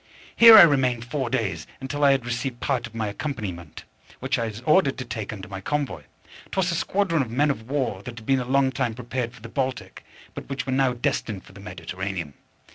Here 0.35 0.57
I 0.57 0.63
remained 0.63 1.05
four 1.05 1.29
days, 1.29 1.67
until 1.79 2.03
I 2.03 2.09
had 2.11 2.25
received 2.25 2.59
part 2.59 2.87
of 2.87 2.95
my 2.95 3.09
accompaniment, 3.09 3.83
which 4.19 4.39
I 4.39 4.47
was 4.47 4.61
ordered 4.61 4.97
to 4.97 5.05
take 5.05 5.31
under 5.31 5.47
my 5.47 5.61
convoy. 5.61 6.01
'Twas 6.49 6.71
a 6.71 6.75
squadron 6.75 7.21
of 7.21 7.29
men 7.29 7.51
of 7.51 7.69
war 7.69 8.01
that 8.01 8.17
had 8.17 8.25
been 8.25 8.39
a 8.39 8.45
long 8.45 8.71
time 8.71 8.95
prepared 8.95 9.31
for 9.31 9.43
the 9.43 9.47
Baltic, 9.47 10.03
but 10.33 10.49
which 10.49 10.65
were 10.65 10.71
now 10.73 10.93
destined 10.93 11.43
for 11.43 11.53
the 11.53 11.59
Mediterranean. 11.59 12.33